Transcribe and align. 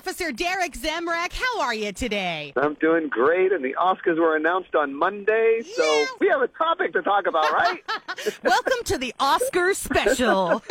officer 0.00 0.32
Derek 0.32 0.72
Zemrak. 0.72 1.30
How 1.34 1.60
are 1.60 1.74
you 1.74 1.92
today? 1.92 2.54
I'm 2.56 2.72
doing 2.80 3.08
great, 3.08 3.52
and 3.52 3.62
the 3.62 3.74
Oscars 3.74 4.18
were 4.18 4.34
announced 4.34 4.74
on 4.74 4.94
Monday, 4.94 5.60
so 5.76 6.06
we 6.20 6.28
have 6.28 6.40
a 6.40 6.48
topic 6.48 6.94
to 6.94 7.02
talk 7.02 7.26
about, 7.26 7.52
right? 7.52 7.82
Welcome 8.42 8.82
to 8.84 8.96
the 8.96 9.14
Oscar 9.20 9.74
special. 9.74 10.62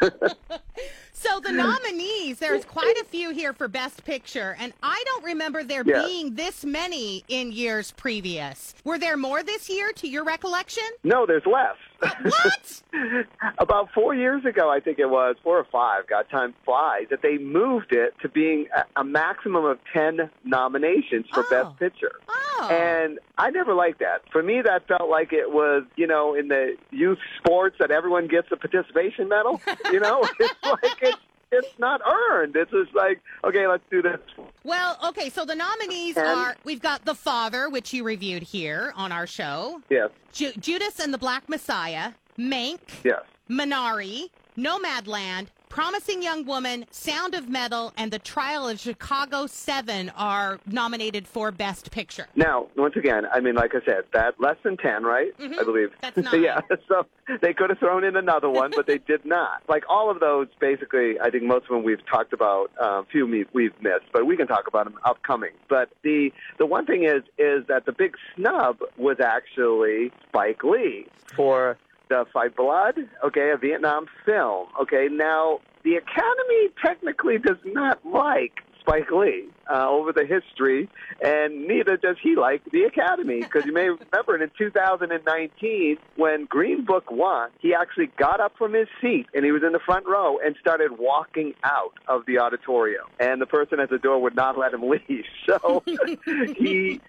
so 1.18 1.40
the 1.40 1.52
nominees, 1.52 2.38
there's 2.38 2.64
quite 2.64 2.96
a 3.00 3.04
few 3.04 3.30
here 3.30 3.52
for 3.52 3.68
Best 3.68 4.04
Picture, 4.04 4.56
and 4.60 4.72
I 4.82 5.02
don't 5.06 5.24
remember 5.24 5.62
there 5.64 5.82
Yeah. 5.84 6.02
being 6.06 6.34
this 6.34 6.64
many 6.64 7.24
in 7.28 7.52
years 7.52 7.92
previous. 7.92 8.74
Were 8.84 8.98
there 8.98 9.16
more 9.16 9.42
this 9.42 9.68
year, 9.68 9.92
to 9.92 10.08
your 10.08 10.24
recollection? 10.24 10.84
no, 11.02 11.26
there's 11.26 11.46
less. 11.46 11.76
Uh, 12.02 12.10
what? 12.22 12.82
About 13.58 13.90
four 13.92 14.14
years 14.14 14.44
ago, 14.44 14.70
I 14.70 14.78
think 14.80 14.98
it 15.00 15.10
was, 15.10 15.36
four 15.42 15.58
or 15.58 15.66
five, 15.72 16.06
God, 16.06 16.26
time 16.30 16.54
flies, 16.64 17.06
that 17.10 17.22
they 17.22 17.38
moved 17.38 17.92
it 17.92 18.14
to 18.22 18.28
being 18.28 18.66
a, 18.76 19.00
a 19.00 19.04
maximum 19.04 19.64
of 19.64 19.78
10 19.92 20.30
nominations 20.44 21.26
for 21.34 21.44
Oh. 21.44 21.50
Best 21.50 21.78
Picture. 21.78 22.12
Oh. 22.28 22.47
And 22.62 23.18
I 23.36 23.50
never 23.50 23.74
liked 23.74 24.00
that. 24.00 24.22
For 24.32 24.42
me, 24.42 24.62
that 24.62 24.86
felt 24.88 25.08
like 25.10 25.32
it 25.32 25.50
was, 25.50 25.84
you 25.96 26.06
know, 26.06 26.34
in 26.34 26.48
the 26.48 26.76
youth 26.90 27.18
sports 27.38 27.76
that 27.78 27.90
everyone 27.90 28.26
gets 28.28 28.48
a 28.52 28.56
participation 28.56 29.28
medal. 29.28 29.60
You 29.92 30.00
know, 30.00 30.22
it's 30.38 30.54
like 30.64 30.98
it's 31.02 31.18
it's 31.50 31.78
not 31.78 32.02
earned. 32.06 32.54
It's 32.56 32.70
just 32.70 32.94
like, 32.94 33.22
okay, 33.42 33.66
let's 33.66 33.82
do 33.90 34.02
this. 34.02 34.18
Well, 34.64 34.98
okay, 35.08 35.30
so 35.30 35.46
the 35.46 35.54
nominees 35.54 36.16
And- 36.18 36.26
are 36.26 36.56
we've 36.64 36.82
got 36.82 37.04
The 37.06 37.14
Father, 37.14 37.70
which 37.70 37.92
you 37.94 38.04
reviewed 38.04 38.42
here 38.42 38.92
on 38.96 39.12
our 39.12 39.26
show, 39.26 39.80
Yes, 39.88 40.10
Ju- 40.32 40.52
Judas 40.58 41.00
and 41.00 41.12
the 41.14 41.18
Black 41.18 41.48
Messiah, 41.48 42.12
Mank, 42.38 42.80
yes. 43.02 43.22
Minari, 43.48 44.28
Nomadland, 44.58 45.46
Promising 45.68 46.22
Young 46.22 46.44
Woman, 46.44 46.86
Sound 46.90 47.34
of 47.34 47.48
Metal, 47.48 47.92
and 47.96 48.10
The 48.10 48.18
Trial 48.18 48.68
of 48.68 48.80
Chicago 48.80 49.46
7 49.46 50.10
are 50.16 50.58
nominated 50.66 51.26
for 51.26 51.50
Best 51.50 51.90
Picture. 51.90 52.26
Now, 52.34 52.68
once 52.76 52.96
again, 52.96 53.26
I 53.32 53.40
mean, 53.40 53.54
like 53.54 53.74
I 53.74 53.84
said, 53.84 54.04
that 54.12 54.40
less 54.40 54.56
than 54.62 54.76
ten, 54.76 55.04
right? 55.04 55.36
Mm-hmm. 55.38 55.60
I 55.60 55.64
believe. 55.64 55.90
That's 56.00 56.16
nine. 56.32 56.42
yeah. 56.42 56.60
So 56.88 57.04
they 57.42 57.52
could 57.52 57.68
have 57.68 57.78
thrown 57.78 58.02
in 58.04 58.16
another 58.16 58.48
one, 58.48 58.72
but 58.74 58.86
they 58.86 58.96
did 58.98 59.26
not. 59.26 59.62
Like 59.68 59.84
all 59.90 60.10
of 60.10 60.20
those, 60.20 60.48
basically, 60.58 61.20
I 61.20 61.28
think 61.28 61.44
most 61.44 61.64
of 61.64 61.68
them 61.70 61.82
we've 61.82 62.04
talked 62.06 62.32
about. 62.32 62.70
Uh, 62.80 63.00
a 63.00 63.04
few 63.12 63.26
we've 63.52 63.72
missed, 63.82 64.06
but 64.12 64.24
we 64.26 64.36
can 64.36 64.46
talk 64.46 64.66
about 64.68 64.84
them 64.84 64.98
upcoming. 65.04 65.50
But 65.68 65.90
the 66.02 66.32
the 66.58 66.64
one 66.64 66.86
thing 66.86 67.04
is 67.04 67.22
is 67.38 67.66
that 67.68 67.84
the 67.84 67.92
big 67.92 68.14
snub 68.34 68.78
was 68.96 69.18
actually 69.20 70.10
Spike 70.28 70.64
Lee 70.64 71.06
for 71.36 71.76
the 72.08 72.24
Fight 72.32 72.56
Blood, 72.56 72.94
okay, 73.24 73.50
a 73.54 73.56
Vietnam 73.56 74.06
film. 74.24 74.68
Okay, 74.80 75.08
now 75.10 75.60
the 75.84 75.96
Academy 75.96 76.68
technically 76.84 77.38
does 77.38 77.58
not 77.64 78.04
like 78.04 78.52
Spike 78.88 79.10
Lee 79.10 79.48
uh, 79.70 79.88
over 79.88 80.12
the 80.12 80.24
history, 80.24 80.88
and 81.22 81.66
neither 81.68 81.96
does 81.96 82.16
he 82.22 82.36
like 82.36 82.62
the 82.72 82.84
Academy. 82.84 83.40
Because 83.40 83.66
you 83.66 83.72
may 83.72 83.88
remember 84.12 84.42
in 84.42 84.50
2019, 84.56 85.98
when 86.16 86.46
Green 86.46 86.84
Book 86.84 87.10
won, 87.10 87.50
he 87.60 87.74
actually 87.74 88.06
got 88.18 88.40
up 88.40 88.54
from 88.56 88.72
his 88.72 88.88
seat 89.00 89.26
and 89.34 89.44
he 89.44 89.52
was 89.52 89.62
in 89.62 89.72
the 89.72 89.80
front 89.80 90.06
row 90.06 90.38
and 90.38 90.56
started 90.60 90.98
walking 90.98 91.54
out 91.64 91.92
of 92.06 92.24
the 92.26 92.38
auditorium. 92.38 93.04
And 93.20 93.40
the 93.40 93.46
person 93.46 93.78
at 93.80 93.90
the 93.90 93.98
door 93.98 94.20
would 94.22 94.34
not 94.34 94.58
let 94.58 94.72
him 94.72 94.88
leave. 94.88 95.24
So 95.48 95.82
he 96.58 97.00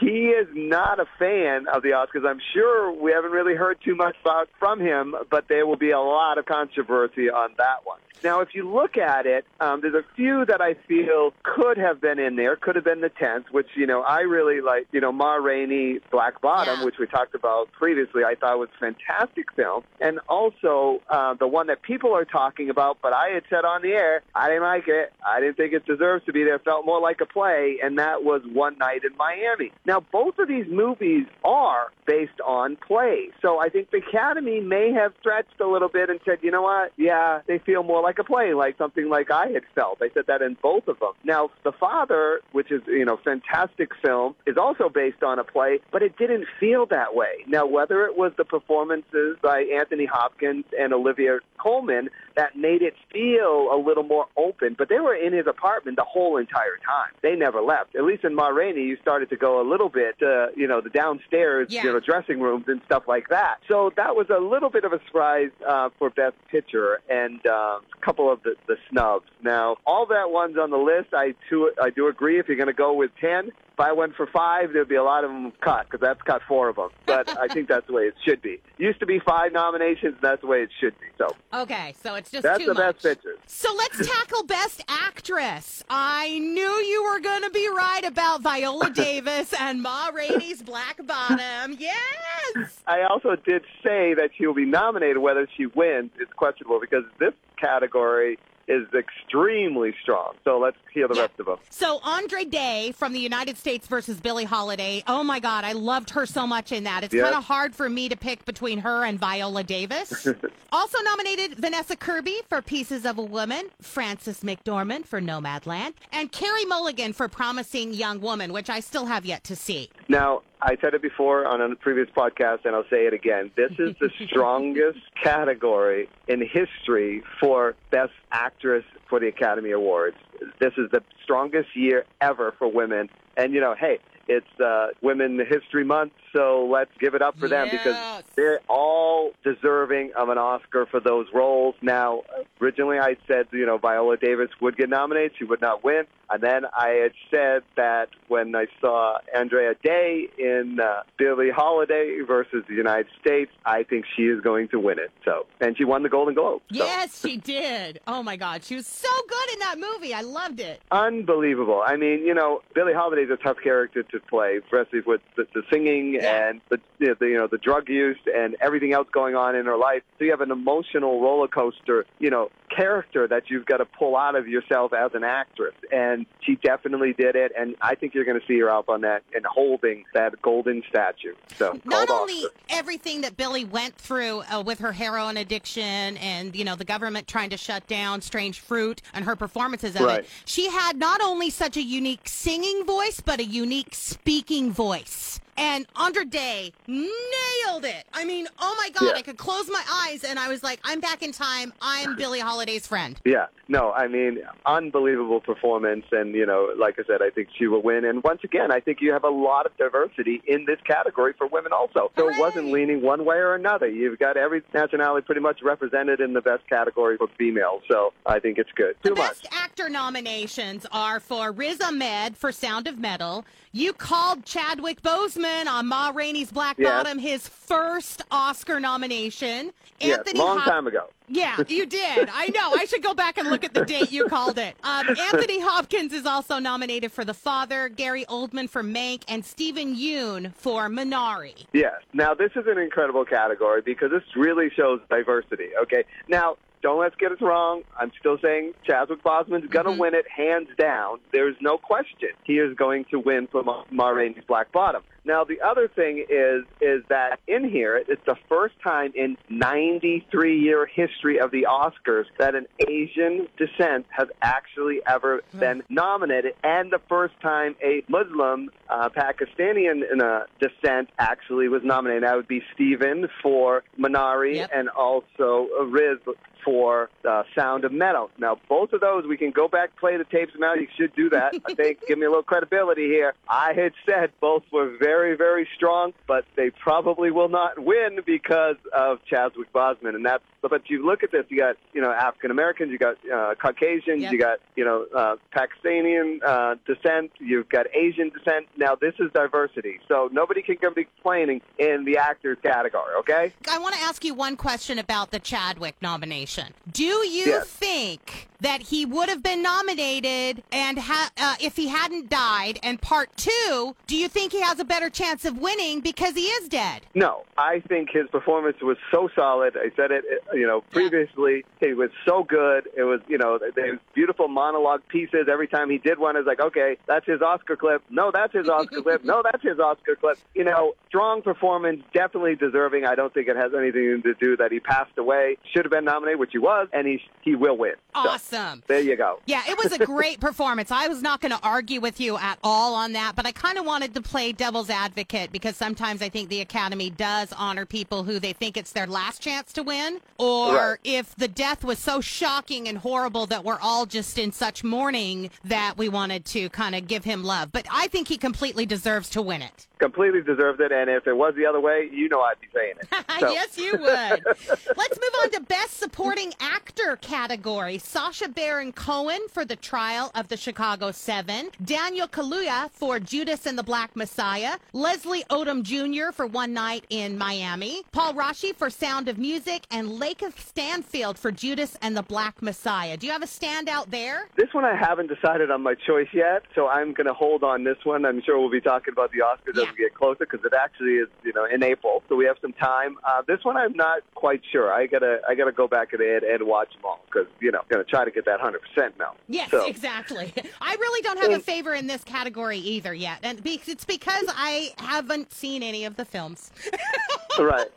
he 0.00 0.26
is 0.26 0.48
not 0.52 0.98
a 0.98 1.06
fan 1.16 1.66
of 1.72 1.82
the 1.82 1.90
Oscars. 1.90 2.28
I'm 2.28 2.40
sure 2.52 2.90
we 2.92 3.12
haven't 3.12 3.30
really 3.30 3.54
heard 3.54 3.78
too 3.84 3.94
much 3.94 4.16
about 4.20 4.48
from 4.58 4.80
him, 4.80 5.14
but 5.30 5.46
there 5.48 5.64
will 5.64 5.76
be 5.76 5.92
a 5.92 6.00
lot 6.00 6.38
of 6.38 6.44
controversy 6.44 7.30
on 7.30 7.50
that 7.56 7.84
one. 7.84 8.00
Now, 8.22 8.40
if 8.40 8.54
you 8.54 8.70
look 8.70 8.96
at 8.96 9.26
it, 9.26 9.44
um, 9.60 9.80
there's 9.82 9.94
a 9.94 10.04
few 10.16 10.44
that 10.46 10.60
I 10.62 10.74
feel 10.88 11.34
could 11.42 11.76
have 11.76 12.00
been 12.00 12.18
in 12.18 12.36
there, 12.36 12.56
could 12.56 12.74
have 12.76 12.84
been 12.84 13.00
the 13.02 13.10
tenth, 13.10 13.46
which 13.50 13.68
you 13.74 13.86
know 13.86 14.02
I 14.02 14.20
really 14.20 14.60
like. 14.60 14.86
You 14.92 15.00
know, 15.00 15.12
Ma 15.12 15.34
Rainey, 15.34 15.98
Black 16.10 16.40
Bottom, 16.40 16.78
Yeah. 16.78 16.84
which 16.86 16.98
we 16.98 17.06
talked 17.06 17.34
about 17.34 17.70
previously. 17.72 18.24
I 18.24 18.34
thought 18.34 18.58
was 18.58 18.70
a 18.76 18.78
fantastic 18.78 19.52
film, 19.52 19.84
and 20.00 20.20
also 20.28 21.02
uh, 21.10 21.34
the 21.34 21.46
one 21.48 21.66
that 21.66 21.82
people 21.82 22.14
are 22.14 22.24
talking 22.24 22.70
about, 22.70 22.98
but 23.02 23.12
I 23.12 23.28
had 23.30 23.42
said 23.50 23.64
on 23.64 23.82
the 23.82 23.92
air 23.92 24.22
I 24.34 24.48
didn't 24.48 24.62
like 24.62 24.88
it. 24.88 25.12
I 25.26 25.40
didn't 25.40 25.56
think 25.56 25.72
it 25.74 25.84
deserves 25.84 26.24
to 26.26 26.32
be 26.32 26.44
there. 26.44 26.58
Felt 26.58 26.86
more 26.86 27.00
like 27.00 27.20
a 27.20 27.26
play, 27.26 27.78
and 27.82 27.98
that 27.98 28.24
was 28.24 28.42
One 28.52 28.78
Night 28.78 29.02
in 29.04 29.16
Miami. 29.16 29.72
Now, 29.84 30.00
both 30.00 30.38
of 30.38 30.48
these 30.48 30.66
movies 30.68 31.26
are 31.44 31.92
based 32.06 32.40
on 32.46 32.76
plays, 32.76 33.32
so 33.42 33.58
I 33.60 33.68
think 33.68 33.90
the 33.90 33.98
Academy 33.98 34.60
may 34.60 34.92
have 34.92 35.12
stretched 35.20 35.60
a 35.60 35.66
little 35.66 35.88
bit 35.88 36.08
and 36.10 36.20
said, 36.24 36.38
you 36.42 36.50
know 36.50 36.62
what? 36.62 36.92
Yeah, 36.96 37.40
they 37.46 37.58
feel 37.58 37.82
more 37.82 38.02
like 38.04 38.18
a 38.20 38.24
play, 38.24 38.54
like 38.54 38.78
something 38.78 39.08
like 39.08 39.30
I 39.30 39.48
had 39.48 39.62
felt. 39.74 39.98
They 39.98 40.10
said 40.14 40.24
that 40.28 40.42
in 40.42 40.56
both 40.62 40.86
of 40.86 40.98
them. 41.00 41.12
Now, 41.24 41.50
The 41.64 41.72
Father, 41.72 42.40
which 42.52 42.70
is 42.70 42.82
you 42.86 43.04
know 43.04 43.16
fantastic 43.24 43.90
film, 44.04 44.36
is 44.46 44.56
also 44.56 44.88
based 44.88 45.22
on 45.24 45.38
a 45.38 45.44
play, 45.44 45.80
but 45.90 46.02
it 46.02 46.16
didn't 46.16 46.46
feel 46.60 46.86
that 46.86 47.14
way. 47.16 47.44
Now, 47.48 47.66
whether 47.66 48.04
it 48.04 48.16
was 48.16 48.32
the 48.36 48.44
performances 48.44 49.36
by 49.42 49.62
Anthony 49.62 50.06
Hopkins 50.06 50.64
and 50.78 50.92
Olivia 50.92 51.38
Colman 51.58 52.10
that 52.36 52.56
made 52.56 52.82
it 52.82 52.94
feel 53.12 53.70
a 53.72 53.78
little 53.78 54.02
more 54.02 54.26
open, 54.36 54.74
but 54.76 54.88
they 54.88 54.98
were 55.00 55.14
in 55.14 55.32
his 55.32 55.46
apartment 55.46 55.96
the 55.96 56.04
whole 56.04 56.36
entire 56.36 56.76
time. 56.84 57.10
They 57.22 57.36
never 57.36 57.60
left. 57.62 57.94
At 57.94 58.04
least 58.04 58.24
in 58.24 58.34
Ma 58.34 58.48
Rainey, 58.48 58.82
you 58.82 58.96
started 59.00 59.30
to 59.30 59.36
go 59.36 59.60
a 59.60 59.66
little 59.68 59.88
bit, 59.88 60.16
uh, 60.20 60.48
you 60.56 60.66
know, 60.66 60.80
the 60.80 60.90
downstairs, 60.90 61.68
Yeah. 61.70 61.84
you 61.84 61.92
know, 61.92 62.00
dressing 62.00 62.40
rooms 62.40 62.64
and 62.68 62.80
stuff 62.84 63.04
like 63.06 63.28
that. 63.28 63.58
So 63.68 63.92
that 63.96 64.14
was 64.16 64.26
a 64.30 64.40
little 64.40 64.68
bit 64.68 64.84
of 64.84 64.92
a 64.92 65.00
surprise 65.06 65.50
uh, 65.66 65.90
for 65.98 66.10
Best 66.10 66.34
Picture 66.50 67.00
and 67.08 67.44
um, 67.46 67.82
couple 68.00 68.32
of 68.32 68.42
the, 68.42 68.54
the 68.66 68.76
snubs. 68.90 69.26
Now, 69.42 69.76
all 69.86 70.06
that 70.06 70.30
ones 70.30 70.56
on 70.58 70.70
the 70.70 70.76
list, 70.78 71.12
I 71.12 71.34
too, 71.48 71.72
I 71.82 71.90
do 71.90 72.08
agree. 72.08 72.38
If 72.38 72.48
you're 72.48 72.56
going 72.56 72.66
to 72.68 72.72
go 72.72 72.92
with 72.94 73.10
ten, 73.20 73.48
if 73.74 73.80
I 73.80 73.92
went 73.92 74.14
for 74.14 74.26
five, 74.26 74.72
there'd 74.72 74.88
be 74.88 74.94
a 74.94 75.02
lot 75.02 75.24
of 75.24 75.30
them 75.30 75.52
cut 75.60 75.86
because 75.86 76.00
that's 76.00 76.22
cut 76.22 76.42
four 76.46 76.68
of 76.68 76.76
them. 76.76 76.90
But 77.06 77.36
I 77.36 77.48
think 77.48 77.68
that's 77.68 77.86
the 77.88 77.92
way 77.92 78.04
it 78.04 78.14
should 78.24 78.40
be. 78.40 78.60
Used 78.78 79.00
to 79.00 79.06
be 79.06 79.18
five 79.18 79.52
nominations, 79.52 80.14
and 80.14 80.22
that's 80.22 80.40
the 80.42 80.46
way 80.46 80.62
it 80.62 80.70
should 80.80 80.94
be. 81.00 81.06
So 81.18 81.34
Okay, 81.52 81.94
so 82.00 82.14
it's 82.14 82.30
just 82.30 82.44
that's 82.44 82.64
the 82.64 82.72
much. 82.74 83.02
Best 83.02 83.02
Picture. 83.02 83.36
So 83.46 83.74
let's 83.74 84.06
tackle 84.06 84.44
Best 84.44 84.84
Actress. 84.88 85.82
I 85.90 86.38
knew 86.38 86.70
you 86.70 87.02
were 87.04 87.20
going 87.20 87.42
to 87.42 87.50
be 87.50 87.68
right 87.68 88.04
about 88.04 88.42
Viola 88.42 88.90
Davis 88.94 89.52
and 89.58 89.82
Ma 89.82 90.08
Rainey's 90.14 90.62
Black 90.62 91.04
Bottom. 91.04 91.76
Yes. 91.78 92.80
I 92.86 93.02
also 93.02 93.34
did 93.36 93.62
say 93.82 94.14
that 94.14 94.30
she 94.36 94.46
will 94.46 94.54
be 94.54 94.64
nominated. 94.64 95.18
Whether 95.18 95.48
she 95.56 95.66
wins 95.66 96.10
is 96.20 96.28
questionable 96.36 96.78
because 96.80 97.04
this 97.18 97.32
category 97.56 98.38
is 98.66 98.86
extremely 98.94 99.94
strong. 100.02 100.32
So 100.42 100.58
let's 100.58 100.78
hear 100.90 101.06
the 101.06 101.14
Yeah. 101.14 101.20
rest 101.22 101.34
of 101.38 101.44
them. 101.44 101.58
So 101.68 102.00
Andra 102.02 102.46
Day 102.46 102.92
from 102.96 103.12
the 103.12 103.18
United 103.20 103.58
States 103.58 103.86
versus 103.86 104.20
Billie 104.22 104.44
Holiday. 104.44 105.02
Oh 105.06 105.22
my 105.22 105.38
God, 105.38 105.64
I 105.64 105.72
loved 105.72 106.08
her 106.10 106.24
so 106.24 106.46
much 106.46 106.72
in 106.72 106.84
that. 106.84 107.04
It's 107.04 107.12
Yes. 107.12 107.24
kind 107.24 107.36
of 107.36 107.44
hard 107.44 107.74
for 107.76 107.90
me 107.90 108.08
to 108.08 108.16
pick 108.16 108.46
between 108.46 108.78
her 108.78 109.04
and 109.04 109.18
Viola 109.20 109.64
Davis. 109.64 110.26
also 110.72 110.98
nominated 111.02 111.56
Vanessa 111.58 111.94
Kirby 111.94 112.40
for 112.48 112.62
Pieces 112.62 113.04
of 113.04 113.18
a 113.18 113.22
Woman, 113.22 113.68
Frances 113.82 114.40
McDormand 114.40 115.06
for 115.06 115.20
Nomadland, 115.20 115.92
and 116.10 116.32
Carey 116.32 116.64
Mulligan 116.64 117.12
for 117.12 117.28
Promising 117.28 117.92
Young 117.92 118.18
Woman, 118.22 118.50
which 118.52 118.70
I 118.70 118.80
still 118.80 119.04
have 119.04 119.26
yet 119.26 119.44
to 119.44 119.56
see. 119.56 119.90
Now, 120.08 120.40
I 120.64 120.78
said 120.80 120.94
it 120.94 121.02
before 121.02 121.46
on 121.46 121.60
a 121.60 121.76
previous 121.76 122.08
podcast, 122.08 122.64
and 122.64 122.74
I'll 122.74 122.88
say 122.88 123.06
it 123.06 123.12
again. 123.12 123.50
This 123.54 123.72
is 123.78 123.94
the 124.00 124.08
strongest 124.26 125.00
category 125.22 126.08
in 126.26 126.40
history 126.40 127.22
for 127.38 127.74
Best 127.90 128.14
Actress 128.32 128.84
for 129.10 129.20
the 129.20 129.28
Academy 129.28 129.72
Awards. 129.72 130.16
This 130.60 130.72
is 130.78 130.90
the 130.90 131.02
strongest 131.22 131.76
year 131.76 132.06
ever 132.22 132.54
for 132.58 132.66
women. 132.66 133.10
And, 133.36 133.52
you 133.52 133.60
know, 133.60 133.74
hey, 133.78 133.98
it's 134.26 134.46
uh, 134.58 134.88
Women 135.02 135.38
History 135.38 135.84
Month, 135.84 136.12
so 136.34 136.66
let's 136.70 136.90
give 136.98 137.14
it 137.14 137.20
up 137.20 137.38
for 137.38 137.46
them 137.46 137.68
because 137.70 138.22
they're 138.34 138.60
all 138.68 139.32
deserving 139.44 140.12
of 140.16 140.30
an 140.30 140.38
Oscar 140.38 140.86
for 140.86 140.98
those 140.98 141.26
roles. 141.34 141.74
Now, 141.82 142.22
originally 142.58 142.98
I 142.98 143.16
said, 143.28 143.48
you 143.52 143.66
know, 143.66 143.76
Viola 143.76 144.16
Davis 144.16 144.48
would 144.62 144.78
get 144.78 144.88
nominated. 144.88 145.32
She 145.38 145.44
would 145.44 145.60
not 145.60 145.84
win. 145.84 146.04
And 146.30 146.42
then 146.42 146.64
I 146.76 146.88
had 147.02 147.12
said 147.30 147.62
that 147.76 148.08
when 148.28 148.54
I 148.54 148.66
saw 148.80 149.18
Andra 149.34 149.74
Day 149.82 150.28
in 150.38 150.78
uh, 150.80 151.02
Billie 151.18 151.50
Holiday 151.50 152.18
versus 152.26 152.64
the 152.68 152.74
United 152.74 153.06
States, 153.20 153.50
I 153.64 153.82
think 153.82 154.04
she 154.16 154.22
is 154.24 154.40
going 154.40 154.68
to 154.68 154.80
win 154.80 154.98
it. 154.98 155.10
So, 155.24 155.46
and 155.60 155.76
she 155.76 155.84
won 155.84 156.02
the 156.02 156.08
Golden 156.08 156.34
Globe. 156.34 156.62
So. 156.72 156.84
Yes, 156.84 157.20
she 157.20 157.36
did. 157.36 158.00
Oh 158.06 158.22
my 158.22 158.36
God, 158.36 158.64
she 158.64 158.74
was 158.74 158.86
so 158.86 159.08
good 159.28 159.52
in 159.54 159.58
that 159.60 159.76
movie. 159.78 160.14
I 160.14 160.22
loved 160.22 160.60
it. 160.60 160.80
Unbelievable. 160.90 161.82
I 161.84 161.96
mean, 161.96 162.24
you 162.26 162.34
know, 162.34 162.62
Billie 162.74 162.92
Holiday's 162.94 163.30
a 163.30 163.36
tough 163.36 163.58
character 163.62 164.02
to 164.02 164.20
play, 164.20 164.58
especially 164.62 165.00
with 165.06 165.20
the, 165.36 165.46
the 165.54 165.62
singing 165.72 166.14
Yeah. 166.14 166.48
and 166.48 166.60
the, 166.70 166.80
you 166.98 167.08
know, 167.08 167.14
the 167.18 167.26
you 167.26 167.36
know 167.36 167.46
the 167.46 167.58
drug 167.58 167.88
use 167.88 168.18
and 168.34 168.56
everything 168.60 168.92
else 168.92 169.08
going 169.12 169.34
on 169.34 169.54
in 169.56 169.66
her 169.66 169.76
life. 169.76 170.02
So 170.18 170.24
you 170.24 170.30
have 170.30 170.40
an 170.40 170.50
emotional 170.50 171.20
roller 171.20 171.48
coaster, 171.48 172.06
you 172.18 172.30
know, 172.30 172.50
character 172.74 173.26
that 173.28 173.44
you've 173.50 173.66
got 173.66 173.78
to 173.78 173.84
pull 173.84 174.16
out 174.16 174.34
of 174.34 174.48
yourself 174.48 174.92
as 174.92 175.10
an 175.14 175.24
actress, 175.24 175.74
and 175.92 176.13
she 176.40 176.56
definitely 176.56 177.12
did 177.12 177.36
it. 177.36 177.52
And 177.58 177.76
I 177.80 177.94
think 177.94 178.14
you're 178.14 178.24
going 178.24 178.40
to 178.40 178.46
see 178.46 178.58
her 178.60 178.70
up 178.70 178.88
on 178.88 179.00
that 179.02 179.22
and 179.34 179.44
holding 179.46 180.04
that 180.14 180.40
golden 180.42 180.82
statue. 180.88 181.34
So 181.56 181.78
Not 181.84 182.10
only 182.10 182.34
Oscar. 182.44 182.48
everything 182.70 183.20
that 183.22 183.36
Billie 183.36 183.64
went 183.64 183.96
through 183.96 184.42
uh, 184.50 184.62
with 184.64 184.78
her 184.80 184.92
heroin 184.92 185.36
addiction 185.36 186.16
and, 186.18 186.54
you 186.54 186.64
know, 186.64 186.76
the 186.76 186.84
government 186.84 187.26
trying 187.28 187.50
to 187.50 187.56
shut 187.56 187.86
down 187.86 188.20
Strange 188.20 188.60
Fruit 188.60 189.02
and 189.12 189.24
her 189.24 189.36
performances 189.36 189.94
of 189.96 190.02
Right. 190.02 190.20
it, 190.20 190.28
she 190.44 190.68
had 190.68 190.96
not 190.96 191.20
only 191.22 191.50
such 191.50 191.76
a 191.76 191.82
unique 191.82 192.28
singing 192.28 192.84
voice, 192.84 193.20
but 193.20 193.40
a 193.40 193.44
unique 193.44 193.94
speaking 193.94 194.72
voice. 194.72 195.40
And 195.56 195.86
Andra 195.96 196.24
Day 196.24 196.72
nailed 196.86 197.84
it. 197.84 198.04
I 198.12 198.24
mean, 198.24 198.46
oh 198.58 198.74
my 198.78 198.90
God, 198.90 199.06
Yeah. 199.06 199.12
I 199.18 199.22
could 199.22 199.36
close 199.38 199.68
my 199.68 199.82
eyes 200.06 200.24
and 200.24 200.38
I 200.38 200.48
was 200.48 200.62
like, 200.62 200.80
I'm 200.84 201.00
back 201.00 201.22
in 201.22 201.32
time. 201.32 201.72
I'm 201.80 202.16
Billie 202.16 202.40
Holiday's 202.40 202.86
friend. 202.86 203.18
Yeah, 203.24 203.46
no, 203.68 203.92
I 203.92 204.08
mean, 204.08 204.40
unbelievable 204.66 205.40
performance, 205.40 206.04
and 206.12 206.34
you 206.34 206.46
know, 206.46 206.72
like 206.76 206.98
I 206.98 207.04
said, 207.06 207.22
I 207.22 207.30
think 207.30 207.48
she 207.56 207.66
will 207.66 207.82
win. 207.82 208.04
And 208.04 208.22
once 208.22 208.40
again, 208.44 208.70
I 208.72 208.80
think 208.80 208.98
you 209.00 209.12
have 209.12 209.24
a 209.24 209.28
lot 209.30 209.66
of 209.66 209.76
diversity 209.76 210.42
in 210.46 210.64
this 210.66 210.78
category 210.86 211.32
for 211.36 211.46
women, 211.46 211.72
also. 211.72 212.10
So 212.16 212.28
it 212.28 212.38
wasn't 212.38 212.72
leaning 212.72 213.02
one 213.02 213.24
way 213.24 213.36
or 213.36 213.54
another. 213.54 213.88
You've 213.88 214.18
got 214.18 214.36
every 214.36 214.62
nationality 214.72 215.24
pretty 215.24 215.40
much 215.40 215.60
represented 215.62 216.20
in 216.20 216.32
the 216.32 216.40
best 216.42 216.68
category 216.68 217.16
for 217.16 217.28
females. 217.38 217.82
So 217.88 218.12
I 218.26 218.38
think 218.40 218.58
it's 218.58 218.70
good. 218.74 218.96
The 219.02 219.10
Too 219.10 219.14
much. 219.14 219.38
actor 219.52 219.88
nominations 219.88 220.86
are 220.92 221.20
for 221.20 221.52
Riz 221.52 221.80
Ahmed 221.80 222.36
for 222.36 222.52
Sound 222.52 222.86
of 222.86 222.98
Metal. 222.98 223.44
You 223.72 223.92
called 223.92 224.44
Chadwick 224.44 225.02
Boseman 225.02 225.43
on 225.44 225.86
Ma 225.86 226.10
Rainey's 226.14 226.50
Black 226.50 226.76
Yes. 226.78 226.88
Bottom 226.90 227.18
his 227.18 227.46
first 227.46 228.22
Oscar 228.30 228.80
nomination. 228.80 229.72
Yes, 230.00 230.18
Anthony 230.18 230.38
long 230.38 230.58
Hop- 230.58 230.68
time 230.68 230.86
ago. 230.86 231.08
Yeah, 231.28 231.56
you 231.68 231.84
did. 231.86 232.28
I 232.32 232.48
know. 232.48 232.72
I 232.74 232.86
should 232.86 233.02
go 233.02 233.14
back 233.14 233.36
and 233.38 233.48
look 233.50 233.62
at 233.64 233.74
the 233.74 233.84
date 233.84 234.10
you 234.10 234.26
called 234.26 234.58
it. 234.58 234.74
Um, 234.82 235.08
Anthony 235.32 235.60
Hopkins 235.60 236.12
is 236.12 236.26
also 236.26 236.58
nominated 236.58 237.12
for 237.12 237.24
The 237.24 237.34
Father, 237.34 237.88
Gary 237.88 238.24
Oldman 238.26 238.68
for 238.68 238.82
Mank, 238.82 239.22
and 239.28 239.44
Steven 239.44 239.94
Yeun 239.94 240.54
for 240.54 240.88
Minari. 240.88 241.66
Yes. 241.72 241.94
Now, 242.12 242.34
this 242.34 242.50
is 242.56 242.66
an 242.66 242.78
incredible 242.78 243.24
category 243.24 243.82
because 243.82 244.10
this 244.10 244.22
really 244.36 244.70
shows 244.74 245.00
diversity. 245.10 245.68
Okay. 245.82 246.04
Now, 246.28 246.56
don't 246.82 246.98
let's 247.00 247.16
get 247.16 247.32
us 247.32 247.40
wrong. 247.40 247.82
I'm 247.98 248.12
still 248.18 248.36
saying 248.42 248.74
Chadwick 248.84 249.22
Boseman's 249.22 249.70
going 249.70 249.86
to 249.86 249.92
Mhm. 249.92 249.98
win 249.98 250.14
it 250.14 250.26
hands 250.28 250.68
down. 250.78 251.18
There's 251.32 251.56
no 251.60 251.78
question. 251.78 252.28
He 252.44 252.58
is 252.58 252.74
going 252.76 253.06
to 253.06 253.18
win 253.18 253.46
for 253.46 253.62
Ma, 253.62 253.84
Ma 253.90 254.08
Rainey's 254.08 254.44
Black 254.46 254.70
Bottom. 254.72 255.02
Now, 255.24 255.44
the 255.44 255.60
other 255.62 255.88
thing 255.88 256.24
is 256.28 256.64
is 256.80 257.02
that 257.08 257.40
in 257.48 257.68
here, 257.68 257.96
it's 257.96 258.24
the 258.26 258.36
first 258.48 258.74
time 258.82 259.12
in 259.14 259.36
93 259.48 260.60
year 260.60 260.86
history 260.86 261.40
of 261.40 261.50
the 261.50 261.66
Oscars 261.68 262.24
that 262.38 262.54
an 262.54 262.66
Asian 262.88 263.48
descent 263.56 264.06
has 264.10 264.28
actually 264.42 265.00
ever 265.06 265.40
been 265.58 265.82
nominated, 265.88 266.54
and 266.62 266.90
the 266.90 267.00
first 267.08 267.34
time 267.40 267.74
a 267.82 268.02
Muslim 268.08 268.70
uh, 268.88 269.08
Pakistani 269.08 269.88
uh, 269.90 270.40
descent 270.60 271.08
actually 271.18 271.68
was 271.68 271.82
nominated. 271.84 272.24
That 272.24 272.36
would 272.36 272.48
be 272.48 272.62
Steven 272.74 273.28
for 273.42 273.82
Minari 273.98 274.56
Yep. 274.56 274.70
and 274.74 274.88
also 274.90 275.68
Riz 275.86 276.18
for 276.64 277.10
uh, 277.28 277.42
Sound 277.54 277.84
of 277.84 277.92
Metal. 277.92 278.30
Now, 278.38 278.58
both 278.68 278.92
of 278.92 279.00
those, 279.00 279.26
we 279.26 279.36
can 279.36 279.50
go 279.50 279.68
back, 279.68 279.96
play 279.96 280.16
the 280.16 280.24
tapes 280.24 280.52
now. 280.58 280.74
You 280.74 280.86
should 280.96 281.14
do 281.14 281.28
that. 281.30 281.54
I 281.66 281.74
think, 281.74 281.98
give 282.06 282.18
me 282.18 282.24
a 282.24 282.28
little 282.30 282.42
credibility 282.42 283.06
here. 283.06 283.34
I 283.48 283.72
had 283.74 283.92
said 284.08 284.30
both 284.40 284.62
were 284.72 284.96
very, 284.98 285.13
very 285.14 285.36
very 285.36 285.68
strong, 285.76 286.12
but 286.26 286.44
they 286.56 286.70
probably 286.70 287.30
will 287.30 287.48
not 287.48 287.78
win 287.78 288.18
because 288.26 288.76
of 288.92 289.18
Chadwick 289.30 289.72
Boseman. 289.72 290.14
And 290.16 290.24
that's, 290.26 290.42
but 290.62 290.82
you 290.90 291.04
look 291.06 291.22
at 291.22 291.30
this, 291.30 291.44
you 291.50 291.58
got, 291.58 291.76
you 291.92 292.00
know, 292.00 292.10
African 292.10 292.50
Americans, 292.50 292.90
you 292.90 292.98
got 292.98 293.16
uh, 293.32 293.54
Caucasians, 293.64 294.22
Yep. 294.22 294.32
you 294.32 294.38
got, 294.38 294.58
you 294.76 294.84
know, 294.84 295.06
uh, 295.14 295.36
Pakistani 295.56 296.38
uh, 296.44 296.74
descent, 296.86 297.30
you've 297.38 297.68
got 297.68 297.86
Asian 297.94 298.30
descent. 298.30 298.66
Now, 298.76 298.94
this 298.94 299.14
is 299.20 299.30
diversity. 299.32 300.00
So 300.08 300.28
nobody 300.32 300.62
can 300.62 300.76
come 300.76 300.94
be 300.94 301.04
complaining 301.04 301.60
in 301.78 302.04
the 302.04 302.16
actors 302.18 302.58
category, 302.62 303.14
okay? 303.20 303.52
I 303.70 303.78
want 303.78 303.94
to 303.94 304.00
ask 304.00 304.24
you 304.24 304.34
one 304.34 304.56
question 304.56 304.98
about 304.98 305.30
the 305.30 305.38
Chadwick 305.38 305.96
nomination. 306.02 306.68
Do 306.90 307.04
you 307.04 307.46
Yes. 307.46 307.68
think 307.68 308.48
that 308.60 308.82
he 308.82 309.04
would 309.04 309.28
have 309.28 309.42
been 309.42 309.62
nominated 309.62 310.62
and 310.72 310.98
ha- 310.98 311.30
uh, 311.36 311.56
if 311.60 311.76
he 311.76 311.88
hadn't 311.88 312.28
died? 312.28 312.78
And 312.82 313.00
part 313.00 313.36
two, 313.36 313.96
do 314.06 314.16
you 314.16 314.28
think 314.28 314.52
he 314.52 314.60
has 314.60 314.78
a 314.78 314.84
better 314.84 315.10
chance 315.10 315.44
of 315.44 315.58
winning 315.58 316.00
because 316.00 316.34
he 316.34 316.46
is 316.46 316.68
dead? 316.68 317.06
No, 317.14 317.44
I 317.56 317.80
think 317.80 318.10
his 318.10 318.28
performance 318.28 318.76
was 318.82 318.96
so 319.12 319.28
solid. 319.34 319.76
I 319.76 319.94
said 319.96 320.10
it, 320.10 320.24
you 320.52 320.66
know, 320.66 320.82
previously. 320.90 321.64
He 321.80 321.92
was 321.94 322.10
so 322.26 322.44
good. 322.44 322.88
It 322.96 323.02
was, 323.02 323.20
you 323.28 323.38
know, 323.38 323.58
they 323.58 323.90
was 323.90 324.00
beautiful 324.14 324.48
monologue 324.48 325.02
pieces. 325.08 325.46
Every 325.50 325.68
time 325.68 325.90
he 325.90 325.98
did 325.98 326.18
one, 326.18 326.36
it's 326.36 326.46
like, 326.46 326.60
okay, 326.60 326.96
that's 327.06 327.26
his 327.26 327.42
Oscar 327.42 327.76
clip. 327.76 328.02
No, 328.10 328.30
that's 328.32 328.52
his 328.52 328.68
Oscar 328.68 329.02
clip. 329.02 329.24
No, 329.24 329.42
that's 329.42 329.62
his 329.62 329.78
Oscar 329.78 330.16
clip. 330.16 330.38
You 330.54 330.64
know, 330.64 330.94
strong 331.08 331.42
performance, 331.42 332.02
definitely 332.12 332.56
deserving. 332.56 333.04
I 333.06 333.14
don't 333.14 333.32
think 333.32 333.48
it 333.48 333.56
has 333.56 333.72
anything 333.74 334.22
to 334.22 334.34
do 334.34 334.56
that 334.56 334.72
he 334.72 334.80
passed 334.80 335.16
away. 335.18 335.58
Should 335.72 335.84
have 335.84 335.92
been 335.92 336.04
nominated, 336.04 336.40
which 336.40 336.52
he 336.52 336.58
was, 336.58 336.88
and 336.92 337.06
he 337.06 337.22
he 337.42 337.54
will 337.54 337.76
win. 337.76 337.94
So, 338.14 338.22
Awesome. 338.52 338.82
there 338.86 339.00
you 339.00 339.16
go. 339.16 339.40
Yeah, 339.46 339.62
it 339.68 339.76
was 339.78 339.92
a 339.92 340.04
great 340.04 340.40
performance. 340.40 340.90
I 340.90 341.08
was 341.08 341.22
not 341.22 341.40
going 341.40 341.52
to 341.52 341.60
argue 341.62 342.00
with 342.00 342.20
you 342.20 342.36
at 342.36 342.58
all 342.62 342.94
on 342.94 343.12
that, 343.14 343.34
but 343.36 343.46
I 343.46 343.52
kind 343.52 343.78
of 343.78 343.86
wanted 343.86 344.14
to 344.14 344.22
play 344.22 344.52
devil's 344.52 344.90
advocate 344.90 345.50
because 345.52 345.76
sometimes 345.76 346.20
I 346.22 346.28
think 346.28 346.48
the 346.48 346.60
Academy 346.60 347.10
does 347.10 347.52
honor 347.56 347.86
people 347.86 348.24
who 348.24 348.38
they 348.38 348.52
think 348.52 348.76
it's 348.76 348.92
their 348.92 349.06
last 349.06 349.40
chance 349.40 349.72
to 349.74 349.82
win, 349.82 350.20
or 350.38 350.74
Right. 350.74 350.98
if 351.04 351.34
the 351.36 351.48
death 351.48 351.84
was 351.84 351.98
so 351.98 352.20
shocking 352.20 352.88
and 352.88 352.98
horrible 352.98 353.46
that 353.46 353.64
we're 353.64 353.78
all 353.80 354.06
just 354.06 354.38
in 354.38 354.52
such 354.52 354.84
mourning 354.84 355.50
that 355.64 355.94
we 355.96 356.08
wanted 356.08 356.44
to 356.46 356.68
kind 356.70 356.94
of 356.94 357.06
give 357.06 357.24
him 357.24 357.44
love. 357.44 357.72
But 357.72 357.86
I 357.90 358.08
think 358.08 358.28
he 358.28 358.36
completely 358.36 358.86
deserves 358.86 359.28
to 359.30 359.42
win 359.42 359.62
it. 359.62 359.86
Completely 359.98 360.42
deserves 360.42 360.80
it. 360.80 360.92
And 360.92 361.08
if 361.08 361.26
it 361.26 361.36
was 361.36 361.54
the 361.54 361.64
other 361.66 361.80
way, 361.80 362.08
you 362.12 362.28
know 362.28 362.40
I'd 362.42 362.60
be 362.60 362.66
saying 362.74 362.94
it. 363.00 363.08
So- 363.40 363.50
yes, 363.50 363.76
you 363.78 363.92
would. 363.92 364.44
Let's 364.96 365.18
move 365.20 365.34
on 365.42 365.50
to 365.52 365.60
Best 365.60 365.98
Supporting 365.98 366.52
Actor 366.60 367.16
category. 367.20 367.98
Sacha 367.98 368.33
Baron 368.54 368.92
Cohen 368.92 369.38
for 369.48 369.64
The 369.64 369.76
Trial 369.76 370.30
of 370.34 370.48
the 370.48 370.56
Chicago 370.56 371.12
Seven. 371.12 371.70
Daniel 371.84 372.26
Kaluuya 372.26 372.90
for 372.90 373.20
Judas 373.20 373.64
and 373.64 373.78
the 373.78 373.82
Black 373.84 374.16
Messiah. 374.16 374.76
Leslie 374.92 375.44
Odom 375.50 375.82
Jr. 375.82 376.32
for 376.32 376.44
One 376.46 376.72
Night 376.72 377.04
in 377.10 377.38
Miami. 377.38 378.02
Paul 378.10 378.34
Raci 378.34 378.74
for 378.74 378.90
Sound 378.90 379.28
of 379.28 379.38
Music. 379.38 379.84
And 379.90 380.08
LaKeith 380.08 380.58
Stanfield 380.58 381.38
for 381.38 381.52
Judas 381.52 381.96
and 382.02 382.16
the 382.16 382.22
Black 382.24 382.60
Messiah. 382.60 383.16
Do 383.16 383.26
you 383.26 383.32
have 383.32 383.42
a 383.44 383.46
standout 383.46 384.10
there? 384.10 384.48
This 384.56 384.74
one 384.74 384.84
I 384.84 384.96
haven't 384.96 385.28
decided 385.28 385.70
on 385.70 385.82
my 385.82 385.94
choice 385.94 386.28
yet, 386.32 386.64
so 386.74 386.88
I'm 386.88 387.12
going 387.14 387.28
to 387.28 387.34
hold 387.34 387.62
on 387.62 387.84
this 387.84 387.98
one. 388.02 388.24
I'm 388.26 388.42
sure 388.42 388.58
we'll 388.58 388.68
be 388.70 388.80
talking 388.80 389.12
about 389.12 389.30
the 389.30 389.38
Oscars 389.38 389.76
Yeah. 389.76 389.84
as 389.84 389.90
we 389.90 389.98
get 390.04 390.14
closer 390.14 390.40
because 390.50 390.64
it 390.64 390.74
actually 390.74 391.14
is, 391.14 391.28
you 391.44 391.52
know, 391.52 391.66
in 391.72 391.84
April, 391.84 392.24
so 392.28 392.34
we 392.34 392.46
have 392.46 392.56
some 392.60 392.72
time. 392.72 393.16
Uh, 393.22 393.42
this 393.46 393.60
one 393.64 393.76
I'm 393.76 393.94
not 393.94 394.22
quite 394.34 394.62
sure. 394.72 394.92
I 394.92 395.06
gotta, 395.06 395.40
I 395.48 395.54
gotta 395.54 395.70
go 395.72 395.86
back 395.86 396.12
and 396.12 396.24
and, 396.24 396.42
and 396.42 396.66
watch 396.66 396.90
them 396.94 397.02
all 397.04 397.20
because 397.26 397.46
you 397.60 397.70
know, 397.70 397.82
going 397.88 398.04
to 398.04 398.10
try 398.24 398.30
to 398.30 398.34
get 398.34 398.44
that 398.46 398.60
hundred 398.60 398.80
percent 398.82 399.18
now. 399.18 399.34
Yes, 399.48 399.70
So- 399.70 399.86
exactly. 399.86 400.52
I 400.80 400.94
really 400.98 401.22
don't 401.22 401.38
have 401.38 401.52
a 401.52 401.60
favor 401.60 401.94
in 401.94 402.06
this 402.06 402.24
category 402.24 402.78
either 402.78 403.14
yet, 403.14 403.38
and 403.42 403.62
be- 403.62 403.80
it's 403.86 404.04
because 404.04 404.44
I 404.48 404.92
haven't 404.98 405.52
seen 405.52 405.82
any 405.82 406.04
of 406.04 406.16
the 406.16 406.24
films. 406.24 406.70
right. 407.58 407.88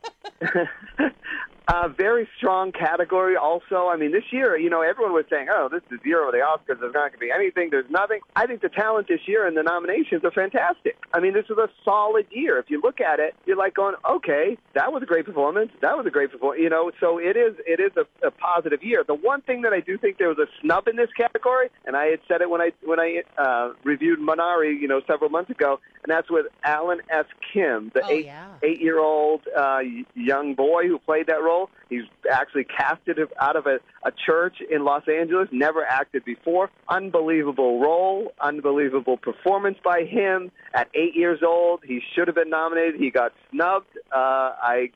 uh, 1.67 1.89
very 1.89 2.27
strong 2.37 2.71
category 2.71 3.35
also. 3.35 3.87
I 3.87 3.97
mean, 3.97 4.11
this 4.11 4.23
year, 4.31 4.57
you 4.57 4.69
know, 4.69 4.81
everyone 4.81 5.13
was 5.13 5.25
saying, 5.29 5.47
oh, 5.53 5.69
this 5.69 5.81
is 5.91 5.99
year 6.05 6.25
of 6.25 6.31
the 6.31 6.39
Oscars. 6.39 6.79
There's 6.79 6.93
not 6.93 7.11
going 7.11 7.11
to 7.13 7.17
be 7.19 7.31
anything. 7.31 7.69
There's 7.69 7.89
nothing. 7.89 8.19
I 8.35 8.45
think 8.47 8.61
the 8.61 8.69
talent 8.69 9.07
this 9.07 9.21
year 9.27 9.45
and 9.45 9.55
the 9.57 9.63
nominations 9.63 10.23
are 10.23 10.31
fantastic. 10.31 10.97
I 11.13 11.19
mean, 11.19 11.33
this 11.33 11.45
is 11.49 11.57
a 11.57 11.69
solid 11.83 12.25
year. 12.31 12.57
If 12.57 12.69
you 12.69 12.81
look 12.81 13.01
at 13.01 13.19
it, 13.19 13.35
you're 13.45 13.57
like 13.57 13.73
going, 13.73 13.95
okay, 14.09 14.57
that 14.75 14.91
was 14.93 15.03
a 15.03 15.05
great 15.05 15.25
performance. 15.25 15.71
That 15.81 15.97
was 15.97 16.05
a 16.05 16.09
great 16.09 16.31
performance. 16.31 16.61
You 16.61 16.69
know, 16.69 16.91
so 16.99 17.17
it 17.19 17.35
is, 17.35 17.55
it 17.65 17.79
is 17.79 17.91
a, 17.97 18.27
a 18.27 18.31
positive 18.31 18.83
year. 18.83 19.03
The 19.05 19.15
one 19.15 19.41
thing 19.41 19.61
that 19.63 19.73
I 19.73 19.81
do 19.81 19.97
think 19.97 20.17
there 20.17 20.29
was 20.29 20.39
a 20.39 20.47
snub 20.61 20.87
in 20.87 20.95
this 20.95 21.11
category, 21.17 21.69
and 21.85 21.95
I 21.95 22.05
had 22.07 22.19
said 22.27 22.41
it 22.41 22.49
when 22.49 22.61
I, 22.61 22.71
when 22.83 22.99
I 22.99 23.23
uh, 23.37 23.73
reviewed 23.83 24.19
Minari, 24.19 24.79
you 24.79 24.87
know, 24.87 25.01
several 25.07 25.29
months 25.29 25.51
ago, 25.51 25.79
and 26.03 26.11
that's 26.15 26.29
with 26.29 26.45
Alan 26.63 27.01
S. 27.09 27.25
Kim, 27.53 27.91
the 27.93 28.05
Oh, 28.05 28.09
eight, 28.09 28.25
yeah. 28.25 28.47
eight-year-old 28.63 29.41
uh, 29.55 29.79
young 30.15 30.53
boy 30.53 30.87
who 30.87 30.97
played 30.99 31.27
that 31.27 31.41
role. 31.43 31.56
Role. 31.57 31.69
He's 31.89 32.03
actually 32.31 32.65
casted 32.65 33.17
out 33.39 33.55
of 33.55 33.65
a, 33.65 33.79
a 34.03 34.11
church 34.25 34.57
in 34.69 34.83
Los 34.83 35.03
Angeles, 35.07 35.47
never 35.51 35.85
acted 35.85 36.25
before. 36.25 36.69
Unbelievable 36.89 37.79
role, 37.79 38.33
unbelievable 38.41 39.17
performance 39.17 39.77
by 39.83 40.03
him. 40.03 40.51
At 40.73 40.87
eight 40.93 41.15
years 41.15 41.39
old, 41.45 41.81
he 41.85 42.01
should 42.13 42.27
have 42.27 42.35
been 42.35 42.49
nominated. 42.49 42.99
He 42.99 43.09
got 43.09 43.31
snubbed. 43.51 43.96
Uh, 44.11 44.53
I 44.61 44.91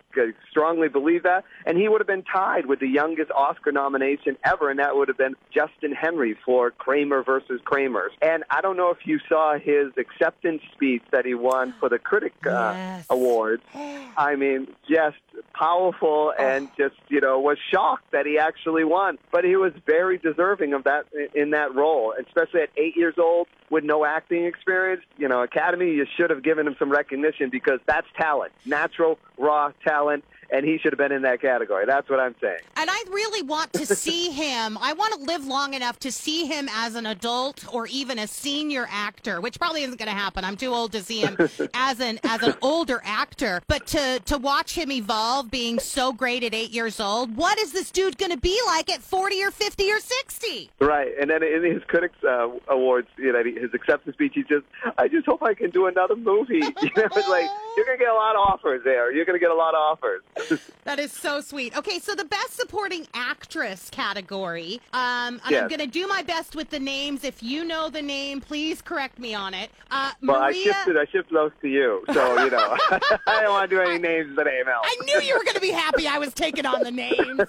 strongly 0.50 0.88
believe 0.90 1.24
that. 1.24 1.44
And 1.66 1.78
he 1.78 1.88
would 1.88 2.02
have 2.02 2.08
been 2.08 2.24
tied 2.24 2.66
with 2.66 2.80
the 2.80 2.88
youngest 2.88 3.32
Oscar 3.32 3.72
nomination 3.72 4.38
ever, 4.44 4.70
and 4.70 4.80
that 4.80 4.96
would 4.96 5.08
have 5.08 5.18
been 5.18 5.36
Justin 5.54 5.94
Henry 5.94 6.38
for 6.46 6.72
Kramer 6.72 7.24
versus 7.24 7.62
Kramers. 7.66 8.12
And 8.22 8.44
I 8.50 8.62
don't 8.62 8.78
know 8.78 8.90
if 8.92 9.06
you 9.06 9.20
saw 9.28 9.58
his 9.58 9.88
acceptance 9.98 10.62
speech 10.74 11.04
that 11.12 11.26
he 11.26 11.34
won 11.34 11.74
for 11.80 11.90
the 11.90 12.00
Critic 12.00 12.34
uh, 12.46 12.74
Yes. 12.76 13.06
Awards. 13.10 13.64
I 14.18 14.36
mean, 14.36 14.68
just 14.90 15.18
powerful 15.54 16.34
and 16.38 16.70
just, 16.78 16.96
you 17.10 17.22
know, 17.22 17.40
was 17.40 17.58
shocked 17.72 18.12
that 18.12 18.26
he 18.26 18.38
actually 18.38 18.84
won. 18.84 19.18
But 19.32 19.44
he 19.44 19.56
was 19.56 19.74
very 19.86 20.18
deserving 20.18 20.74
of 20.74 20.84
that 20.86 21.06
in 21.34 21.52
that 21.52 21.74
role, 21.76 22.14
especially 22.20 22.62
at 22.62 22.70
eight 22.78 22.96
years 22.96 23.16
old 23.18 23.48
with 23.72 23.84
no 23.84 24.06
acting 24.06 24.46
experience. 24.46 25.02
You 25.18 25.28
know, 25.28 25.42
Academy, 25.42 25.92
you 25.92 26.06
should 26.18 26.30
have 26.30 26.44
given 26.44 26.68
him 26.68 26.76
some 26.78 26.92
recognition 26.92 27.50
because 27.50 27.80
that's 27.88 28.06
talent, 28.16 28.52
natural, 28.66 29.18
raw 29.40 29.72
talent. 29.84 30.24
And 30.52 30.66
he 30.66 30.78
should 30.78 30.92
have 30.92 30.98
been 30.98 31.12
in 31.12 31.22
that 31.22 31.42
category. 31.42 31.86
That's 31.86 32.10
what 32.10 32.20
I'm 32.20 32.36
saying. 32.42 32.60
And 32.76 32.90
I 32.90 33.04
really 33.10 33.42
want 33.42 33.72
to 33.74 33.86
see 33.96 34.32
him. 34.32 34.78
I 34.80 34.94
want 34.94 35.14
to 35.14 35.22
live 35.22 35.46
long 35.46 35.74
enough 35.74 36.00
to 36.00 36.12
see 36.12 36.46
him 36.46 36.70
as 36.74 36.96
an 36.96 37.06
adult 37.06 37.66
or 37.74 37.88
even 37.88 38.20
a 38.20 38.28
senior 38.28 38.88
actor, 38.90 39.40
which 39.40 39.60
probably 39.60 39.84
isn't 39.84 39.98
going 39.98 40.10
to 40.10 40.16
happen. 40.16 40.44
I'm 40.44 40.58
too 40.58 40.74
old 40.74 40.92
to 40.94 41.02
see 41.02 41.22
him 41.22 41.38
as 41.74 42.00
an 42.00 42.20
as 42.24 42.44
an 42.44 42.56
older 42.62 43.02
actor. 43.04 43.62
But 43.68 43.88
to 43.88 44.22
to 44.26 44.38
watch 44.38 44.78
him 44.78 44.92
evolve, 44.92 45.50
being 45.50 45.80
so 45.80 46.12
great 46.14 46.44
at 46.44 46.54
eight 46.54 46.72
years 46.72 47.00
old, 47.00 47.36
what 47.36 47.58
is 47.60 47.72
this 47.72 47.92
dude 47.92 48.18
going 48.18 48.32
to 48.32 48.38
be 48.38 48.60
like 48.66 48.90
at 48.90 49.02
40 49.02 49.44
or 49.44 49.52
50 49.52 49.92
or 49.92 50.00
60? 50.00 50.70
Right, 50.80 51.12
and 51.20 51.30
then 51.30 51.44
in 51.44 51.64
his 51.64 51.84
critics 51.86 52.16
uh, 52.24 52.50
awards, 52.68 53.08
you 53.18 53.32
know, 53.32 53.44
his 53.44 53.74
acceptance 53.74 54.16
speech, 54.16 54.34
he 54.36 54.44
just, 54.44 54.66
I 54.98 55.08
just 55.08 55.26
hope 55.26 55.44
I 55.44 55.54
can 55.54 55.70
do 55.70 55.88
another 55.88 56.16
movie. 56.16 56.62
You 56.82 56.90
know, 56.98 57.04
it's 57.16 57.30
like 57.30 57.46
you're 57.78 57.86
gonna 57.86 57.98
get 57.98 58.10
a 58.10 58.14
lot 58.14 58.36
of 58.36 58.42
offers 58.48 58.82
there. 58.84 59.12
You're 59.14 59.26
gonna 59.26 59.40
get 59.40 59.52
a 59.52 59.56
lot 59.56 59.76
of 59.76 59.80
offers. 59.80 60.22
That 60.84 60.98
is 60.98 61.12
so 61.12 61.42
sweet. 61.42 61.78
Okay, 61.78 62.00
so 62.00 62.16
the 62.16 62.26
best 62.26 62.54
supporting 62.54 63.06
actress 63.14 63.92
category. 63.92 64.82
Um, 64.94 65.40
and 65.46 65.56
I'm 65.56 65.68
going 65.68 65.80
to 65.80 65.86
do 65.86 66.08
my 66.08 66.24
best 66.24 66.56
with 66.56 66.72
the 66.72 66.80
names. 66.80 67.24
If 67.24 67.44
you 67.44 67.64
know 67.64 67.90
the 67.92 68.02
name, 68.02 68.42
please 68.42 68.82
correct 68.82 69.20
me 69.20 69.36
on 69.36 69.54
it. 69.54 69.70
Uh, 69.92 70.12
Well, 70.24 70.42
I 70.42 70.52
shifted, 70.54 70.98
I 70.98 71.06
shifted 71.06 71.36
those 71.36 71.52
to 71.62 71.68
you, 71.68 72.04
so 72.12 72.44
you 72.44 72.50
know, 72.50 72.58
I 73.28 73.42
don't 73.44 73.52
want 73.52 73.70
to 73.70 73.76
do 73.76 73.82
any 73.82 74.00
names 74.00 74.36
ain't 74.40 74.68
else. 74.68 74.88
I 74.88 74.98
knew 75.06 75.22
you 75.22 75.38
were 75.38 75.44
going 75.44 75.54
to 75.56 75.62
be 75.62 75.70
happy 75.70 76.08
I 76.08 76.18
was 76.18 76.34
taking 76.34 76.66
on 76.66 76.82
the 76.84 76.92
names. 76.92 77.42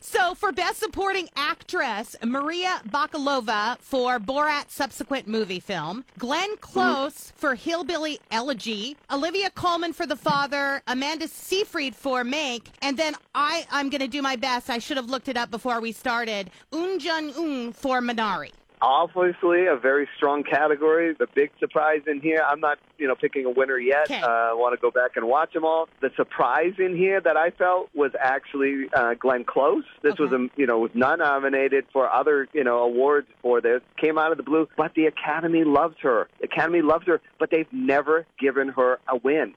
So, 0.00 0.34
for 0.34 0.52
Best 0.52 0.78
Supporting 0.78 1.28
Actress, 1.36 2.14
Maria 2.24 2.80
Bakalova 2.88 3.76
for 3.80 4.20
Borat's 4.20 4.72
subsequent 4.74 5.26
movie 5.26 5.58
film, 5.58 6.04
Glenn 6.18 6.56
Close 6.58 7.32
for 7.36 7.56
Hillbilly 7.56 8.20
Elegy, 8.30 8.96
Olivia 9.10 9.50
Colman 9.50 9.92
for 9.92 10.06
The 10.06 10.14
Father, 10.16 10.82
Amanda 10.94 11.26
Seyfried 11.26 11.96
for 11.96 12.22
Mank, 12.22 12.66
and 12.80 12.96
then 12.96 13.16
I, 13.34 13.66
I'm 13.72 13.90
going 13.90 14.00
to 14.00 14.06
do 14.06 14.22
my 14.22 14.36
best. 14.36 14.70
I 14.70 14.78
should 14.78 14.96
have 14.96 15.10
looked 15.10 15.26
it 15.26 15.36
up 15.36 15.50
before 15.50 15.80
we 15.80 15.90
started. 15.90 16.52
Un 16.72 17.00
Jun 17.00 17.32
Un 17.36 17.72
for 17.72 18.00
Minari. 18.00 18.52
Obviously, 18.84 19.66
a 19.66 19.76
very 19.76 20.06
strong 20.16 20.42
category. 20.42 21.14
The 21.18 21.26
big 21.34 21.50
surprise 21.58 22.02
in 22.06 22.20
here, 22.20 22.42
I'm 22.46 22.60
not, 22.60 22.78
you 22.98 23.08
know, 23.08 23.14
picking 23.14 23.46
a 23.46 23.50
winner 23.50 23.78
yet. 23.78 24.10
Okay. 24.10 24.20
Uh, 24.20 24.26
I 24.26 24.52
want 24.52 24.74
to 24.74 24.80
go 24.80 24.90
back 24.90 25.16
and 25.16 25.26
watch 25.26 25.54
them 25.54 25.64
all. 25.64 25.88
The 26.02 26.10
surprise 26.16 26.74
in 26.78 26.94
here 26.94 27.18
that 27.18 27.36
I 27.36 27.50
felt 27.50 27.88
was 27.94 28.12
actually 28.20 28.90
uh, 28.92 29.14
Glenn 29.14 29.44
Close. 29.44 29.84
This 30.02 30.18
was, 30.18 30.32
a, 30.32 30.48
you 30.56 30.66
know, 30.66 30.80
was 30.80 30.90
not 30.92 31.18
nominated 31.18 31.86
for 31.94 32.12
other, 32.12 32.46
you 32.52 32.62
know, 32.62 32.80
awards 32.80 33.26
for 33.40 33.62
this. 33.62 33.80
Came 33.96 34.18
out 34.18 34.32
of 34.32 34.36
the 34.36 34.42
blue, 34.42 34.68
but 34.76 34.92
the 34.94 35.06
Academy 35.06 35.64
loved 35.64 36.00
her. 36.02 36.28
The 36.40 36.44
Academy 36.44 36.82
loved 36.82 37.06
her, 37.06 37.22
but 37.38 37.50
they've 37.50 37.72
never 37.72 38.26
given 38.38 38.68
her 38.68 38.98
a 39.08 39.16
win. 39.16 39.54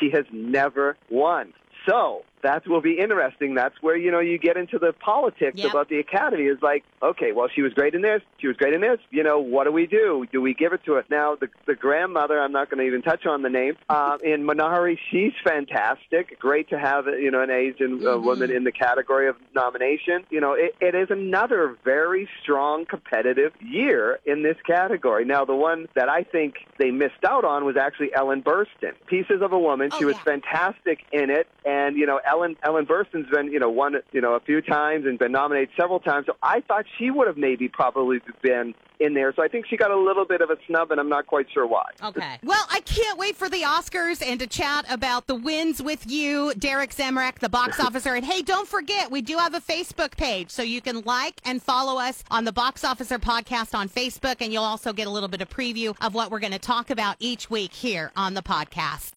She 0.00 0.10
has 0.10 0.24
never 0.32 0.96
won. 1.10 1.52
So 1.86 2.22
that 2.42 2.66
will 2.66 2.80
be 2.80 2.98
interesting. 2.98 3.54
That's 3.54 3.74
where 3.80 3.96
you 3.96 4.10
know 4.10 4.20
you 4.20 4.38
get 4.38 4.56
into 4.56 4.78
the 4.78 4.92
politics 4.92 5.60
Yep. 5.60 5.70
about 5.70 5.88
the 5.88 5.98
academy. 5.98 6.44
Is 6.44 6.60
like, 6.62 6.84
okay, 7.02 7.32
well, 7.32 7.48
she 7.54 7.62
was 7.62 7.72
great 7.72 7.94
in 7.94 8.02
this. 8.02 8.22
She 8.38 8.46
was 8.48 8.56
great 8.56 8.74
in 8.74 8.80
this. 8.80 8.98
You 9.10 9.22
know, 9.22 9.38
what 9.38 9.64
do 9.64 9.72
we 9.72 9.86
do? 9.86 10.26
Do 10.32 10.40
we 10.40 10.54
give 10.54 10.72
it 10.72 10.84
to 10.84 10.92
her? 10.94 11.04
Now, 11.10 11.36
the 11.36 11.48
the 11.66 11.74
grandmother, 11.74 12.40
I'm 12.40 12.52
not 12.52 12.70
going 12.70 12.78
to 12.78 12.86
even 12.86 13.02
touch 13.02 13.26
on 13.26 13.42
the 13.42 13.50
name. 13.50 13.76
Uh, 13.88 14.18
in 14.24 14.44
Minari, 14.46 14.98
she's 15.10 15.32
fantastic. 15.44 16.38
Great 16.38 16.68
to 16.70 16.78
have 16.78 17.06
you 17.06 17.30
know 17.30 17.42
an 17.42 17.50
Asian 17.50 18.06
uh, 18.06 18.18
woman 18.18 18.50
in 18.50 18.64
the 18.64 18.72
category 18.72 19.28
of 19.28 19.36
nomination. 19.54 20.24
You 20.30 20.40
know, 20.40 20.52
it, 20.54 20.74
it 20.80 20.94
is 20.94 21.08
another 21.10 21.76
very 21.84 22.28
strong 22.42 22.84
competitive 22.86 23.52
year 23.60 24.18
in 24.26 24.42
this 24.42 24.56
category. 24.66 25.24
Now, 25.24 25.44
the 25.44 25.54
one 25.54 25.88
that 25.94 26.08
I 26.08 26.22
think 26.24 26.54
they 26.78 26.90
missed 26.90 27.24
out 27.26 27.44
on 27.44 27.64
was 27.64 27.76
actually 27.76 28.12
Ellen 28.14 28.42
Burstyn. 28.42 28.92
Pieces 29.06 29.40
of 29.42 29.52
a 29.52 29.58
Woman. 29.58 29.90
She 29.98 30.04
Oh, 30.04 30.08
was 30.08 30.16
yeah. 30.16 30.22
fantastic 30.24 31.00
in 31.12 31.30
it, 31.30 31.46
and 31.64 31.96
you 31.96 32.06
know 32.06 32.20
Ellen 32.32 32.56
Ellen 32.62 32.86
Burstyn's 32.86 33.28
been 33.30 33.52
you 33.52 33.58
know 33.58 33.68
won 33.68 33.96
you 34.12 34.20
know 34.22 34.34
a 34.34 34.40
few 34.40 34.62
times 34.62 35.04
and 35.04 35.18
been 35.18 35.32
nominated 35.32 35.68
several 35.78 36.00
times. 36.00 36.26
So 36.26 36.36
I 36.42 36.60
thought 36.60 36.86
she 36.98 37.10
would 37.10 37.26
have 37.26 37.36
maybe 37.36 37.68
probably 37.68 38.20
been 38.42 38.74
in 39.00 39.12
there. 39.12 39.34
So 39.34 39.42
I 39.42 39.48
think 39.48 39.66
she 39.66 39.76
got 39.76 39.90
a 39.90 39.98
little 39.98 40.24
bit 40.24 40.40
of 40.40 40.48
a 40.48 40.56
snub, 40.66 40.92
and 40.92 41.00
I'm 41.00 41.08
not 41.10 41.26
quite 41.26 41.46
sure 41.52 41.66
why. 41.66 41.84
Okay. 42.02 42.38
Well, 42.42 42.64
I 42.70 42.80
can't 42.80 43.18
wait 43.18 43.36
for 43.36 43.50
the 43.50 43.62
Oscars 43.62 44.26
and 44.26 44.40
to 44.40 44.46
chat 44.46 44.86
about 44.88 45.26
the 45.26 45.34
wins 45.34 45.82
with 45.82 46.10
you, 46.10 46.54
Derek 46.54 46.94
Zemrak, 46.94 47.40
the 47.40 47.48
box 47.50 47.78
officer. 47.86 48.14
And 48.14 48.24
hey, 48.24 48.40
don't 48.40 48.68
forget, 48.68 49.10
we 49.10 49.20
do 49.20 49.36
have 49.36 49.54
a 49.54 49.60
Facebook 49.60 50.16
page, 50.16 50.50
so 50.50 50.62
you 50.62 50.80
can 50.80 51.02
like 51.02 51.40
and 51.44 51.62
follow 51.62 52.00
us 52.00 52.24
on 52.30 52.44
the 52.44 52.52
Box 52.52 52.84
Officer 52.84 53.18
podcast 53.18 53.76
on 53.76 53.88
Facebook, 53.88 54.36
and 54.40 54.52
you'll 54.52 54.62
also 54.62 54.92
get 54.92 55.06
a 55.06 55.10
little 55.10 55.28
bit 55.28 55.42
of 55.42 55.50
preview 55.50 55.94
of 56.00 56.14
what 56.14 56.30
we're 56.30 56.40
going 56.40 56.52
to 56.52 56.58
talk 56.58 56.88
about 56.88 57.16
each 57.18 57.50
week 57.50 57.74
here 57.74 58.10
on 58.16 58.34
the 58.34 58.42
podcast. 58.42 59.10